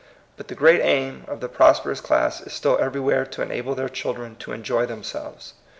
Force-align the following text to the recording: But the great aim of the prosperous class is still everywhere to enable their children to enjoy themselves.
But 0.35 0.47
the 0.47 0.55
great 0.55 0.79
aim 0.81 1.25
of 1.27 1.41
the 1.41 1.47
prosperous 1.47 2.01
class 2.01 2.41
is 2.41 2.53
still 2.53 2.75
everywhere 2.79 3.23
to 3.27 3.43
enable 3.43 3.75
their 3.75 3.87
children 3.87 4.35
to 4.37 4.51
enjoy 4.51 4.87
themselves. 4.87 5.53